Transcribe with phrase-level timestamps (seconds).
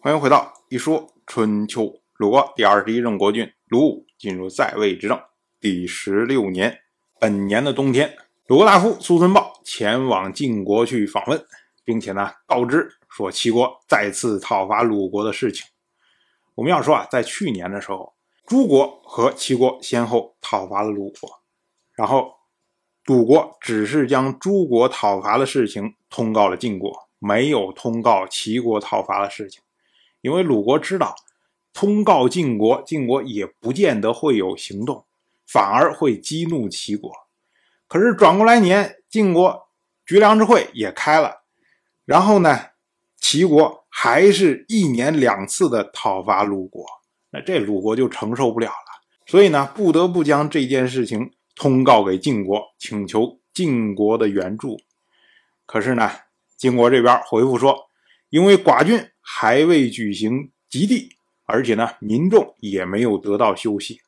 [0.00, 1.92] 欢迎回到一说春秋。
[2.18, 5.20] 鲁国第二十一任国君鲁武进入在位执政
[5.58, 6.78] 第十六年，
[7.18, 8.16] 本年的冬天，
[8.46, 11.44] 鲁国大夫苏孙豹前往晋国去访问，
[11.84, 15.66] 并且呢告知说齐国再次讨伐鲁国的事情。
[16.54, 18.14] 我们要说啊，在去年的时候，
[18.46, 21.28] 诸国和齐国先后讨伐了鲁国，
[21.96, 22.32] 然后
[23.06, 29.60] 鲁国只是将诸国讨伐的事情通告了晋国，没有通告齐国讨伐的事情，
[30.20, 31.14] 因为鲁国知道。
[31.74, 35.04] 通告晋国，晋国也不见得会有行动，
[35.46, 37.12] 反而会激怒齐国。
[37.86, 39.68] 可是转过来年，晋国
[40.04, 41.42] 绝粮之会也开了，
[42.04, 42.70] 然后呢，
[43.16, 46.84] 齐国还是一年两次的讨伐鲁国，
[47.30, 54.80] 那这鲁国就承受不了了，所以呢，不得不将这件事情通告给晋国，请求晋国的援助。
[55.64, 56.10] 可是呢，
[56.56, 57.88] 晋国这边回复说，
[58.30, 61.16] 因为寡君还未举行极地。
[61.44, 64.00] 而且呢，民众也没有得到休息，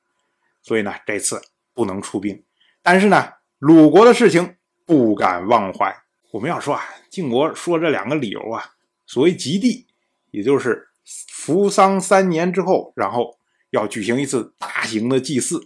[0.63, 1.41] 所以呢，这次
[1.73, 2.43] 不能出兵。
[2.83, 5.95] 但是呢，鲁国的事情不敢忘怀。
[6.33, 8.63] 我们要说啊，晋国说这两个理由啊，
[9.07, 9.87] 所谓极地，
[10.31, 10.89] 也就是
[11.31, 13.39] 服丧三年之后，然后
[13.71, 15.63] 要举行一次大型的祭祀，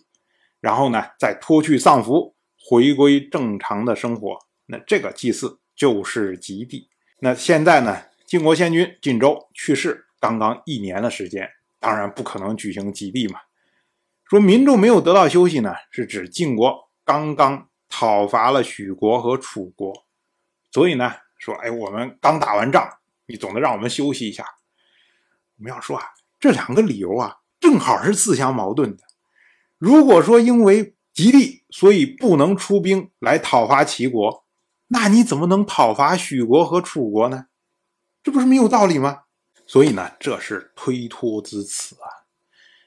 [0.60, 4.38] 然后呢，再脱去丧服，回归正常的生活。
[4.66, 6.88] 那这个祭祀就是极地。
[7.18, 8.00] 那现在呢，
[8.34, 11.48] 晋国先君晋州去世，刚刚一年的时间。
[11.78, 13.38] 当然不可能举行祭地嘛。
[14.24, 20.04] 说民众没有得到休息呢，是指晋国刚刚讨伐了许国和楚国，
[20.72, 22.84] 所以呢，说哎，我们刚打完仗，
[23.26, 24.44] 你总得让我们休息一下。
[25.56, 26.04] 我们要说啊，
[26.40, 29.04] 这两个理由啊，正好是自相矛盾的。
[29.78, 34.44] 如果说因为吉地，所以不能出兵来讨伐齐国，
[34.88, 37.46] 那你怎么能讨伐许国和楚国呢？
[38.24, 39.20] 这不是没有道理吗？
[39.66, 42.24] 所以呢，这是推脱之词啊。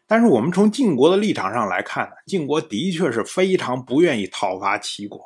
[0.07, 5.23] 但是我们从晋国的立场上来看呢，晋国的确是非常不愿意讨伐齐国，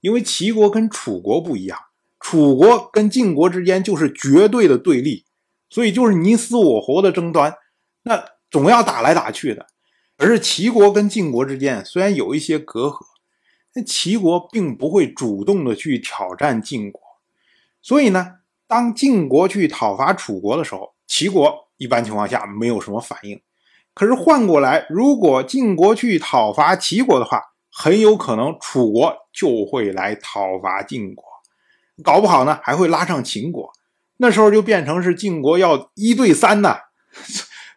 [0.00, 1.78] 因为齐国跟楚国不一样，
[2.18, 5.24] 楚国跟晋国之间就是绝对的对立，
[5.70, 7.54] 所以就是你死我活的争端，
[8.02, 9.66] 那总要打来打去的。
[10.16, 13.04] 而是齐国跟晋国之间虽然有一些隔阂，
[13.72, 17.00] 但齐国并不会主动的去挑战晋国，
[17.80, 18.37] 所以呢。
[18.68, 23.40] 当晋国去讨伐楚国的时候，齐国一般情况下没有什么反应。
[23.94, 31.24] 可是换过来，如果晋国去讨伐齐国的话，很有可能楚国就会来讨伐晋国，
[32.04, 33.72] 搞不好呢还会拉上秦国。
[34.18, 36.76] 那时候就变成是晋国要一对三呢。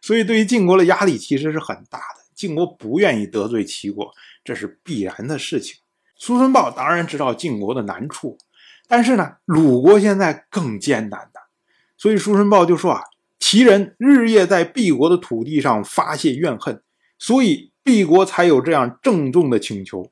[0.02, 2.22] 所以对于晋国的压力其实是很大的。
[2.36, 4.12] 晋国不愿意得罪齐国，
[4.44, 5.78] 这是必然的事情。
[6.18, 8.38] 苏孙豹当然知道晋国的难处。
[8.92, 11.40] 但是呢，鲁国现在更艰难的，
[11.96, 13.02] 所以叔孙豹就说啊，
[13.40, 16.84] 齐人日夜在毕国的土地上发泄怨恨，
[17.18, 20.12] 所以毕国才有这样郑重的请求。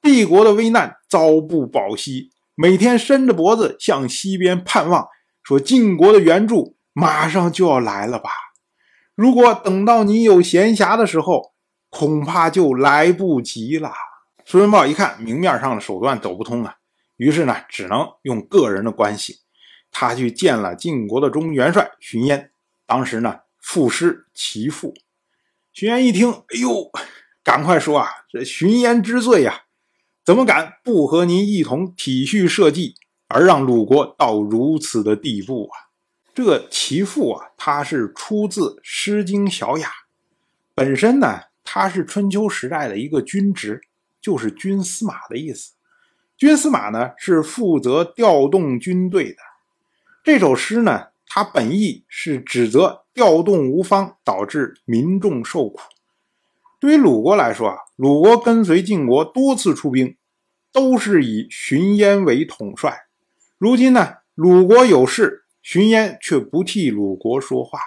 [0.00, 5.08] 毕国的危难朝不保夕，每天伸着脖子向西边盼望，
[5.42, 8.30] 说晋国的援助马上就要来了吧？
[9.16, 11.52] 如果等到你有闲暇的时候，
[11.88, 13.90] 恐怕就来不及了。
[14.44, 16.76] 叔孙豹一看，明面上的手段走不通啊。
[17.20, 19.40] 于是呢，只能用个人的关系，
[19.90, 22.50] 他去见了晋国的中元帅荀嫣。
[22.86, 24.94] 当时呢，赋诗其父。
[25.74, 26.90] 荀嫣一听，哎呦，
[27.44, 29.64] 赶快说啊，这荀嫣之罪呀，
[30.24, 32.94] 怎么敢不和您一同体恤社稷，
[33.28, 35.92] 而让鲁国到如此的地步啊？
[36.32, 39.88] 这个其父啊，他是出自《诗经·小雅》，
[40.74, 43.82] 本身呢，他是春秋时代的一个军职，
[44.22, 45.72] 就是军司马的意思。
[46.40, 49.36] 军司马呢是负责调动军队的。
[50.24, 55.80] 这首诗呢，它本意是指责调动无方，导致民众受苦。
[56.80, 60.16] 对于鲁国来说啊，鲁国跟随晋国多次出兵，
[60.72, 63.02] 都是以荀嫣为统帅。
[63.58, 67.78] 如今呢，鲁国有事，荀嫣却不替鲁国说话，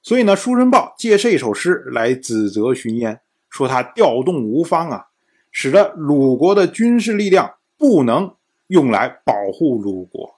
[0.00, 3.20] 所以呢，书申豹借这首诗来指责荀嫣，
[3.50, 5.08] 说他调动无方啊，
[5.50, 7.56] 使得鲁国的军事力量。
[7.82, 8.36] 不能
[8.68, 10.36] 用来保护鲁国，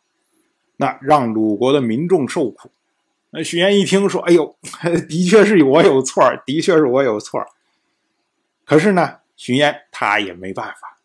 [0.79, 2.70] 那让鲁国的民众受苦。
[3.29, 4.56] 那许嫣一听说，哎呦，
[5.06, 7.44] 的确是我有错的确是我有错
[8.64, 10.99] 可是呢，荀嫣他也没办法。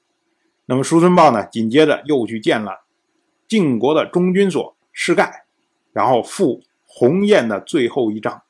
[0.68, 2.86] 那么叔孙豹呢，紧接着又去见了
[3.46, 5.44] 晋国的中军所师盖，
[5.92, 8.44] 然后复鸿雁的最后一章。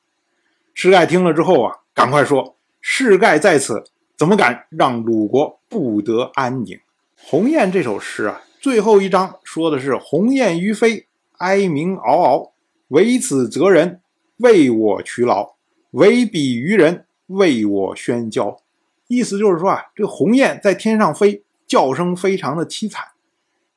[0.76, 3.84] 师盖听了之后啊，赶快说：“师盖在此，
[4.16, 6.78] 怎么敢让鲁国不得安宁？”
[7.22, 11.08] 《鸿雁》这首诗啊，最后一章说的是“鸿雁于飞，
[11.38, 12.54] 哀鸣嗷嗷，
[12.88, 14.02] 唯此择人，
[14.38, 15.56] 为我劬劳，
[15.92, 18.62] 唯彼于人，为我宣教。
[19.08, 23.06] 意思就是说啊，这个鸿雁在天上飞，叫声非常的凄惨。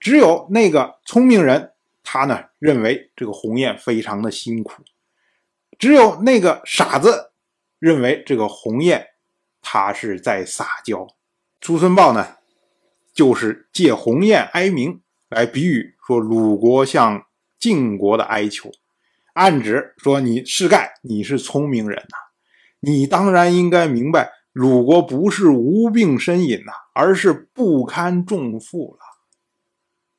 [0.00, 1.73] 只有那个聪明人，
[2.03, 4.83] 他呢认为这个鸿雁非常的辛苦；
[5.79, 7.33] 只有那个傻子
[7.79, 9.09] 认为这个鸿雁
[9.61, 11.06] 他是在撒娇。
[11.61, 12.37] 朱孙豹呢，
[13.12, 17.26] 就是借鸿雁哀鸣来比喻说鲁国向
[17.59, 18.70] 晋国的哀求，
[19.35, 22.17] 暗指说你世盖你是聪明人呐，
[22.81, 24.31] 你当然应该明白。
[24.53, 29.00] 鲁国不是无病呻吟呐，而是不堪重负了。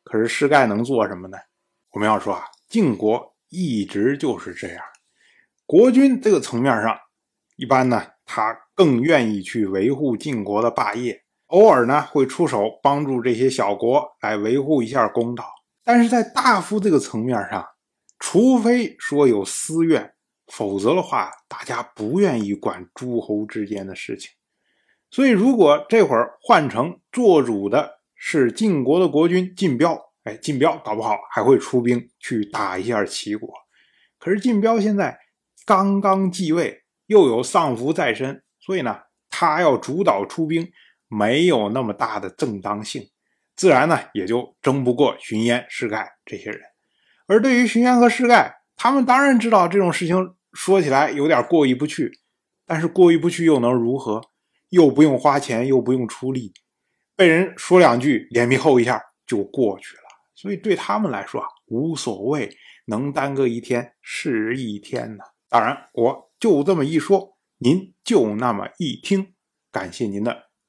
[0.04, 1.38] 可是世盖能做什么呢？
[1.92, 4.84] 我们要说啊，晋国一直就是这样。
[5.68, 6.98] 国君这个层面上，
[7.58, 11.23] 一般呢，他更愿意去维护晋国的霸业，
[11.54, 15.46] 偶尔呢会出手帮助这些小国来维护一下公道。
[15.84, 17.64] 但是在大夫这个层面上，
[18.18, 20.14] 除非说有私怨。
[20.48, 24.30] 否则的话，大家不愿意管诸侯之间的事情。
[25.10, 33.50] 所以，如果这会儿换成做主的是晋国的国君晋彪，哎，晋彪搞不好还会出兵去打一下齐国。
[34.20, 35.18] 可是晋彪现在
[35.66, 40.70] 刚刚继位，又有丧服在身，所以呢，他要主导出兵，
[41.14, 43.10] 没有那么大的正当性，
[43.56, 46.62] 自然呢也就争不过荀嫣、士盖这些人。
[47.28, 50.36] 而对于荀嫣和世盖，他们当然知道这种事情。
[50.56, 52.12] 说起来有点过意不去，
[52.68, 54.22] 但是过意不去又能如何？
[54.70, 56.54] 又不用花钱，又不用出力，
[57.16, 60.04] 被人说两句，脸皮厚一下就过去了。
[60.36, 62.56] 所以对他们来说啊，无所谓，
[62.86, 65.24] 能耽搁一天是一天呢。
[65.50, 69.34] 当然，我就这么一说，您就那么一听。
[69.72, 70.50] 感谢您的